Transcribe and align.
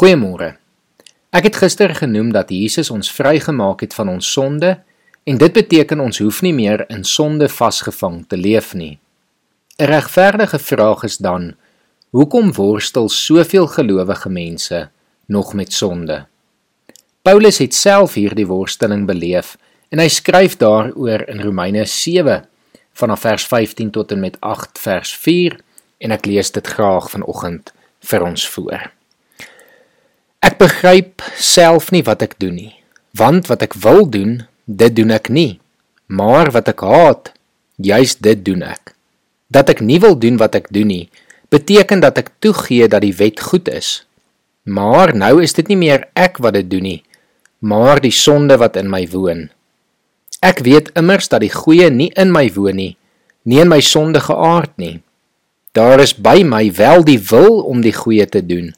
Goeiemôre. 0.00 0.54
Ek 1.28 1.44
het 1.44 1.58
gister 1.60 1.92
genoem 1.92 2.30
dat 2.32 2.48
Jesus 2.48 2.88
ons 2.88 3.10
vrygemaak 3.12 3.82
het 3.84 3.92
van 3.92 4.08
ons 4.08 4.24
sonde 4.32 4.70
en 5.28 5.38
dit 5.42 5.52
beteken 5.52 6.00
ons 6.00 6.20
hoef 6.24 6.38
nie 6.40 6.54
meer 6.56 6.86
in 6.88 7.02
sonde 7.04 7.50
vasgevang 7.52 8.22
te 8.24 8.38
leef 8.40 8.70
nie. 8.72 8.96
'n 9.76 9.84
Regverdige 9.90 10.58
vraag 10.58 11.02
is 11.04 11.16
dan: 11.16 11.52
hoekom 12.16 12.52
worstel 12.52 13.08
soveel 13.08 13.66
gelowige 13.66 14.28
mense 14.28 14.88
nog 15.26 15.52
met 15.52 15.72
sonde? 15.72 16.26
Paulus 17.22 17.58
het 17.58 17.74
self 17.74 18.14
hierdie 18.14 18.46
worsteling 18.46 19.04
beleef 19.06 19.58
en 19.90 19.98
hy 19.98 20.08
skryf 20.08 20.56
daaroor 20.56 21.28
in 21.28 21.40
Romeine 21.40 21.84
7 21.84 22.48
vanaf 22.92 23.20
vers 23.20 23.44
15 23.44 23.90
tot 23.90 24.12
en 24.12 24.20
met 24.20 24.40
8 24.40 24.78
vers 24.78 25.16
4 25.16 25.60
en 25.98 26.10
ek 26.10 26.24
lees 26.24 26.50
dit 26.50 26.66
graag 26.66 27.10
vanoggend 27.10 27.72
vir 28.00 28.22
ons 28.22 28.48
voor. 28.48 28.99
Begryp 30.60 31.22
self 31.40 31.86
nie 31.88 32.02
wat 32.04 32.20
ek 32.20 32.34
doen 32.36 32.52
nie, 32.52 32.72
want 33.16 33.46
wat 33.48 33.62
ek 33.64 33.72
wil 33.80 34.02
doen, 34.04 34.42
dit 34.68 34.92
doen 34.92 35.14
ek 35.16 35.30
nie, 35.32 35.54
maar 36.04 36.50
wat 36.52 36.66
ek 36.68 36.82
haat, 36.84 37.30
juis 37.80 38.12
dit 38.20 38.42
doen 38.44 38.66
ek. 38.66 38.92
Dat 39.48 39.72
ek 39.72 39.80
nie 39.80 39.96
wil 40.04 40.18
doen 40.20 40.36
wat 40.36 40.58
ek 40.58 40.68
doen 40.68 40.90
nie, 40.92 41.06
beteken 41.48 42.04
dat 42.04 42.20
ek 42.20 42.28
toegee 42.44 42.90
dat 42.92 43.00
die 43.06 43.14
wet 43.16 43.40
goed 43.40 43.70
is. 43.72 44.02
Maar 44.68 45.14
nou 45.16 45.38
is 45.40 45.56
dit 45.56 45.70
nie 45.72 45.78
meer 45.80 46.04
ek 46.12 46.36
wat 46.44 46.58
dit 46.58 46.68
doen 46.68 46.84
nie, 46.84 47.00
maar 47.64 48.04
die 48.04 48.12
sonde 48.12 48.60
wat 48.60 48.76
in 48.76 48.92
my 48.92 49.06
woon. 49.16 49.46
Ek 50.44 50.60
weet 50.68 50.92
immers 50.92 51.32
dat 51.32 51.40
die 51.40 51.54
goeie 51.54 51.88
nie 51.88 52.10
in 52.20 52.36
my 52.36 52.44
woon 52.52 52.76
nie, 52.76 52.92
nie 53.48 53.64
in 53.64 53.72
my 53.72 53.80
sondige 53.80 54.36
aard 54.36 54.76
nie. 54.76 54.98
Daar 55.72 56.04
is 56.04 56.12
by 56.12 56.44
my 56.44 56.66
wel 56.76 57.00
die 57.08 57.20
wil 57.32 57.62
om 57.64 57.80
die 57.80 57.96
goeie 57.96 58.28
te 58.28 58.44
doen, 58.44 58.74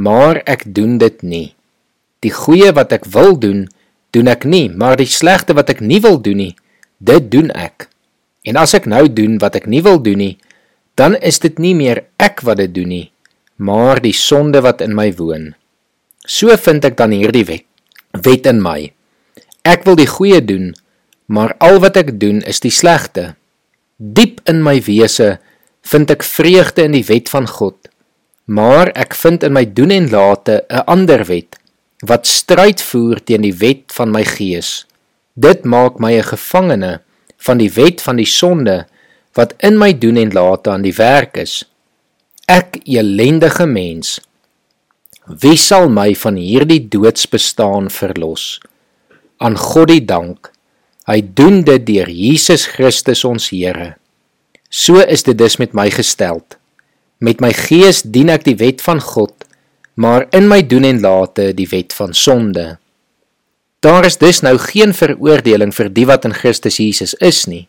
maar 0.00 0.40
ek 0.48 0.64
doen 0.74 0.96
dit 1.00 1.22
nie. 1.22 1.48
Die 2.24 2.32
goeie 2.32 2.72
wat 2.76 2.92
ek 2.96 3.06
wil 3.12 3.36
doen, 3.40 3.66
doen 4.16 4.28
ek 4.32 4.46
nie, 4.48 4.68
maar 4.72 4.96
die 5.00 5.08
slegte 5.08 5.56
wat 5.56 5.72
ek 5.72 5.80
nie 5.84 6.00
wil 6.04 6.18
doen 6.20 6.40
nie, 6.40 6.54
dit 6.98 7.30
doen 7.32 7.52
ek. 7.52 7.88
En 8.48 8.56
as 8.60 8.72
ek 8.76 8.88
nou 8.88 9.06
doen 9.12 9.36
wat 9.42 9.58
ek 9.60 9.68
nie 9.68 9.82
wil 9.84 10.00
doen 10.00 10.20
nie, 10.20 10.34
dan 10.96 11.16
is 11.16 11.40
dit 11.40 11.60
nie 11.60 11.74
meer 11.76 12.04
ek 12.20 12.42
wat 12.48 12.60
dit 12.60 12.72
doen 12.72 12.88
nie, 12.92 13.06
maar 13.56 14.00
die 14.00 14.16
sonde 14.16 14.62
wat 14.64 14.80
in 14.84 14.96
my 14.96 15.10
woon. 15.16 15.52
So 16.24 16.52
vind 16.56 16.84
ek 16.88 16.96
dan 17.00 17.12
hierdie 17.16 17.46
wet, 17.48 17.66
wet 18.24 18.48
in 18.48 18.60
my. 18.64 18.90
Ek 19.64 19.84
wil 19.88 19.96
die 20.00 20.08
goeie 20.08 20.40
doen, 20.44 20.72
maar 21.28 21.54
al 21.60 21.80
wat 21.84 22.00
ek 22.00 22.16
doen 22.20 22.40
is 22.48 22.60
die 22.64 22.72
slegte. 22.72 23.34
Diep 24.00 24.40
in 24.48 24.64
my 24.64 24.78
wese 24.84 25.36
vind 25.86 26.12
ek 26.12 26.24
vreugde 26.24 26.84
in 26.88 26.96
die 26.96 27.06
wet 27.08 27.28
van 27.32 27.48
God. 27.48 27.89
Maar 28.50 28.90
ek 28.98 29.14
vind 29.14 29.44
in 29.46 29.54
my 29.54 29.64
doen 29.64 29.92
en 29.94 30.10
late 30.10 30.64
'n 30.68 30.84
ander 30.90 31.24
wet 31.24 31.58
wat 32.06 32.26
stryd 32.26 32.82
voer 32.82 33.22
teen 33.24 33.42
die 33.42 33.54
wet 33.54 33.92
van 33.92 34.10
my 34.10 34.24
gees. 34.24 34.86
Dit 35.34 35.64
maak 35.64 35.98
my 35.98 36.12
'n 36.18 36.30
gevangene 36.32 37.00
van 37.36 37.58
die 37.58 37.70
wet 37.70 38.02
van 38.02 38.16
die 38.16 38.26
sonde 38.26 38.86
wat 39.34 39.54
in 39.58 39.78
my 39.78 39.92
doen 39.92 40.16
en 40.16 40.32
late 40.32 40.70
aan 40.70 40.82
die 40.82 40.94
werk 40.94 41.36
is. 41.36 41.64
Ek 42.46 42.80
elendige 42.84 43.66
mens. 43.66 44.20
Wie 45.26 45.56
sal 45.56 45.88
my 45.88 46.14
van 46.14 46.36
hierdie 46.36 46.88
doodsbestaan 46.88 47.90
verlos? 47.90 48.60
Aan 49.38 49.56
God 49.56 49.88
die 49.88 50.04
dank. 50.04 50.50
Hy 51.06 51.22
doen 51.34 51.62
dit 51.62 51.86
deur 51.86 52.10
Jesus 52.10 52.66
Christus 52.66 53.24
ons 53.24 53.50
Here. 53.50 53.96
So 54.68 54.98
is 54.98 55.22
dit 55.22 55.38
dus 55.38 55.56
met 55.56 55.72
my 55.72 55.90
gesteld. 55.90 56.59
Met 57.20 57.42
my 57.44 57.50
gees 57.52 58.00
dien 58.02 58.32
ek 58.32 58.46
die 58.46 58.56
wet 58.56 58.80
van 58.80 59.00
God, 59.04 59.34
maar 60.00 60.24
in 60.32 60.46
my 60.48 60.62
doen 60.64 60.86
en 60.88 61.02
late 61.04 61.50
die 61.56 61.68
wet 61.68 61.92
van 61.92 62.14
sonde. 62.16 62.78
Daar 63.84 64.06
is 64.08 64.16
dus 64.20 64.40
nou 64.40 64.56
geen 64.60 64.94
veroordeling 64.96 65.74
vir 65.76 65.90
die 65.92 66.06
wat 66.08 66.24
in 66.24 66.36
Christus 66.36 66.78
Jesus 66.80 67.12
is 67.20 67.44
nie. 67.48 67.66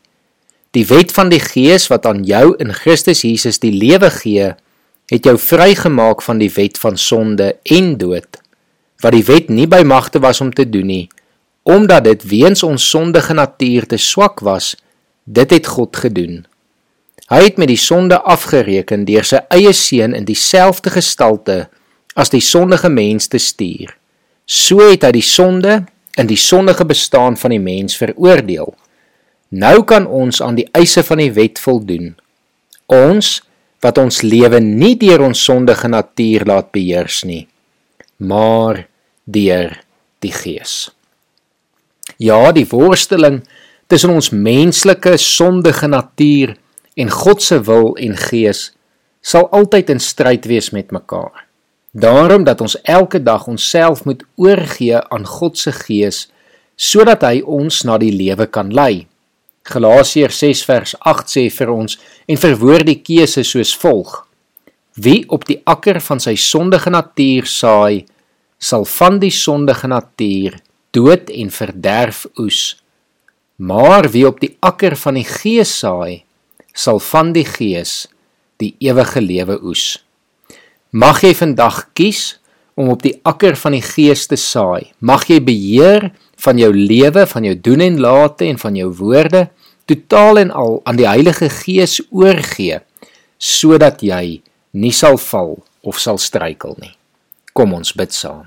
Die 0.71 0.85
wet 0.87 1.11
van 1.11 1.27
die 1.31 1.41
gees 1.43 1.89
wat 1.91 2.05
aan 2.07 2.23
jou 2.23 2.53
in 2.63 2.71
Christus 2.71 3.25
Jesus 3.27 3.59
die 3.59 3.73
lewe 3.75 4.07
gee, 4.21 4.53
het 5.11 5.27
jou 5.27 5.35
vrygemaak 5.35 6.23
van 6.23 6.39
die 6.39 6.51
wet 6.55 6.79
van 6.79 6.95
sonde 6.95 7.49
en 7.67 7.97
dood, 7.99 8.39
wat 9.03 9.15
die 9.15 9.25
wet 9.27 9.51
nie 9.51 9.67
by 9.67 9.81
magte 9.83 10.21
was 10.23 10.39
om 10.39 10.53
te 10.55 10.63
doen 10.63 10.87
nie, 10.87 11.07
omdat 11.67 12.07
dit 12.07 12.23
weens 12.31 12.63
ons 12.63 12.87
sondige 12.87 13.35
natuur 13.35 13.89
te 13.91 13.99
swak 13.99 14.39
was, 14.47 14.77
dit 15.27 15.51
het 15.51 15.67
God 15.67 15.99
gedoen. 16.05 16.45
Hy 17.31 17.45
het 17.45 17.57
met 17.61 17.69
die 17.71 17.79
sonde 17.79 18.17
afgereken 18.27 19.05
deur 19.07 19.23
sy 19.23 19.39
eie 19.55 19.71
seun 19.73 20.15
in 20.17 20.25
dieselfde 20.27 20.91
gestalte 20.91 21.69
as 22.19 22.31
die 22.33 22.43
sondige 22.43 22.89
mens 22.91 23.29
te 23.31 23.39
stuur. 23.39 23.93
So 24.45 24.83
het 24.83 25.05
hy 25.07 25.13
die 25.15 25.23
sonde 25.23 25.85
in 26.19 26.27
die 26.27 26.39
sondige 26.39 26.83
bestaan 26.85 27.37
van 27.39 27.55
die 27.55 27.61
mens 27.63 27.95
veroordeel. 27.95 28.73
Nou 29.55 29.77
kan 29.87 30.07
ons 30.07 30.41
aan 30.43 30.59
die 30.59 30.67
eise 30.75 31.03
van 31.07 31.23
die 31.23 31.31
wet 31.31 31.59
voldoen. 31.59 32.13
Ons 32.91 33.39
wat 33.81 33.97
ons 33.97 34.21
lewe 34.27 34.59
nie 34.61 34.97
deur 34.99 35.23
ons 35.25 35.45
sondige 35.47 35.89
natuur 35.89 36.45
laat 36.45 36.69
beheers 36.75 37.23
nie, 37.25 37.47
maar 38.19 38.83
deur 39.25 39.73
die 40.21 40.33
Gees. 40.35 40.91
Ja, 42.21 42.51
die 42.53 42.67
worsteling 42.69 43.41
tussen 43.89 44.13
ons 44.13 44.29
menslike 44.29 45.15
sondige 45.17 45.89
natuur 45.89 46.53
en 46.95 47.09
God 47.09 47.41
se 47.41 47.61
wil 47.67 47.95
en 47.97 48.17
gees 48.17 48.71
sal 49.21 49.47
altyd 49.53 49.91
in 49.93 50.01
stryd 50.01 50.47
wees 50.49 50.71
met 50.73 50.91
mekaar. 50.91 51.45
Daarom 51.91 52.43
dat 52.43 52.61
ons 52.61 52.77
elke 52.81 53.19
dag 53.23 53.47
onsself 53.47 54.03
moet 54.05 54.23
oorgee 54.35 54.97
aan 54.97 55.25
God 55.25 55.57
se 55.57 55.71
gees 55.71 56.27
sodat 56.75 57.21
hy 57.27 57.41
ons 57.45 57.83
na 57.85 57.97
die 58.01 58.13
lewe 58.15 58.47
kan 58.49 58.71
lei. 58.73 59.05
Galasiërs 59.69 60.39
6 60.41 60.63
vers 60.65 60.95
8 61.05 61.29
sê 61.29 61.43
vir 61.53 61.69
ons 61.69 61.99
en 62.25 62.39
verwoord 62.41 62.87
die 62.87 63.01
keuse 63.05 63.43
soos 63.45 63.75
volg: 63.77 64.23
Wie 64.97 65.21
op 65.29 65.45
die 65.45 65.59
akker 65.69 66.01
van 66.01 66.19
sy 66.19 66.33
sondige 66.35 66.89
natuur 66.89 67.45
saai, 67.45 68.05
sal 68.57 68.85
van 68.85 69.19
die 69.21 69.33
sondige 69.33 69.87
natuur 69.91 70.57
dood 70.91 71.29
en 71.29 71.51
verderf 71.53 72.25
oes. 72.39 72.81
Maar 73.61 74.09
wie 74.09 74.25
op 74.27 74.41
die 74.41 74.55
akker 74.59 74.95
van 74.97 75.19
die 75.19 75.27
gees 75.27 75.71
saai, 75.83 76.23
sal 76.73 76.99
van 76.99 77.33
die 77.35 77.45
Gees 77.45 78.07
die 78.61 78.75
ewige 78.79 79.21
lewe 79.21 79.57
oes. 79.63 80.01
Mag 80.91 81.23
jy 81.23 81.33
vandag 81.37 81.87
kies 81.97 82.37
om 82.79 82.91
op 82.93 83.01
die 83.03 83.15
akker 83.27 83.57
van 83.59 83.75
die 83.75 83.83
Gees 83.85 84.27
te 84.29 84.37
saai. 84.39 84.91
Mag 84.99 85.27
jy 85.29 85.39
beheer 85.43 86.11
van 86.41 86.59
jou 86.59 86.71
lewe, 86.73 87.25
van 87.27 87.45
jou 87.45 87.55
doen 87.55 87.81
en 87.85 87.99
late 88.01 88.47
en 88.49 88.59
van 88.61 88.77
jou 88.77 88.89
woorde 89.01 89.47
totaal 89.89 90.37
en 90.45 90.51
al 90.51 90.79
aan 90.87 90.99
die 90.99 91.07
Heilige 91.09 91.49
Gees 91.51 91.99
oorgee 92.09 92.79
sodat 93.41 94.03
jy 94.05 94.41
nie 94.77 94.93
sal 94.93 95.17
val 95.17 95.57
of 95.81 95.99
sal 95.99 96.19
struikel 96.21 96.77
nie. 96.79 96.93
Kom 97.57 97.73
ons 97.73 97.95
bid 97.97 98.13
saam. 98.13 98.45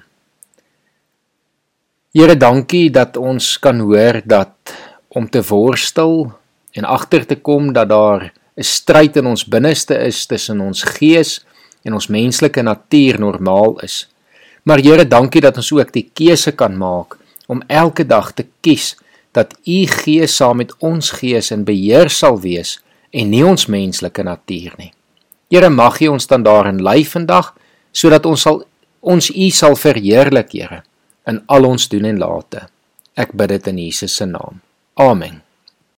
Here, 2.14 2.36
dankie 2.38 2.92
dat 2.94 3.18
ons 3.18 3.56
kan 3.58 3.82
hoor 3.82 4.20
dat 4.22 4.54
om 5.10 5.26
te 5.26 5.42
worstel 5.42 6.30
en 6.74 6.84
agter 6.84 7.26
te 7.26 7.36
kom 7.36 7.72
dat 7.72 7.88
daar 7.88 8.32
'n 8.56 8.62
stryd 8.62 9.16
in 9.16 9.26
ons 9.26 9.44
binneste 9.44 9.94
is 9.98 10.26
tussen 10.26 10.60
ons 10.60 10.82
gees 10.82 11.44
en 11.82 11.94
ons 11.94 12.06
menslike 12.06 12.62
natuur 12.62 13.18
normaal 13.20 13.80
is. 13.80 14.08
Maar 14.62 14.78
Here, 14.78 15.04
dankie 15.08 15.40
dat 15.40 15.56
ons 15.56 15.72
ook 15.72 15.92
die 15.92 16.10
keuse 16.12 16.52
kan 16.52 16.76
maak 16.76 17.18
om 17.46 17.62
elke 17.66 18.06
dag 18.06 18.32
te 18.32 18.46
kies 18.60 18.94
dat 19.32 19.54
U 19.66 19.86
Gees 19.86 20.36
saam 20.36 20.56
met 20.62 20.72
ons 20.78 21.10
gees 21.10 21.50
in 21.50 21.64
beheer 21.64 22.10
sal 22.10 22.40
wees 22.40 22.78
en 23.10 23.30
nie 23.30 23.44
ons 23.44 23.66
menslike 23.66 24.22
natuur 24.22 24.74
nie. 24.78 24.92
Here, 25.50 25.70
mag 25.70 26.00
U 26.00 26.14
ons 26.16 26.26
dan 26.26 26.42
daarin 26.46 26.82
lei 26.82 27.04
vandag 27.04 27.52
sodat 27.92 28.26
ons 28.26 28.40
sal 28.40 28.64
ons 29.04 29.28
U 29.30 29.50
sal 29.52 29.76
verheerlik, 29.76 30.54
Here, 30.56 30.82
in 31.28 31.42
al 31.46 31.68
ons 31.68 31.88
doen 31.92 32.08
en 32.08 32.18
late. 32.18 32.68
Ek 33.14 33.36
bid 33.36 33.52
dit 33.52 33.72
in 33.74 33.82
Jesus 33.84 34.16
se 34.16 34.26
naam. 34.26 34.62
Amen. 34.96 35.43